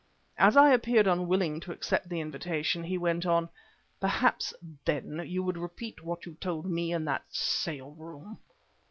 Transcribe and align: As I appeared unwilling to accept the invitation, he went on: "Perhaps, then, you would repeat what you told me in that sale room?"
As 0.39 0.57
I 0.57 0.71
appeared 0.71 1.05
unwilling 1.05 1.59
to 1.59 1.71
accept 1.71 2.09
the 2.09 2.21
invitation, 2.21 2.83
he 2.83 2.97
went 2.97 3.23
on: 3.23 3.49
"Perhaps, 3.99 4.51
then, 4.83 5.21
you 5.27 5.43
would 5.43 5.59
repeat 5.59 6.03
what 6.03 6.25
you 6.25 6.33
told 6.41 6.65
me 6.65 6.91
in 6.91 7.05
that 7.05 7.25
sale 7.29 7.91
room?" 7.91 8.39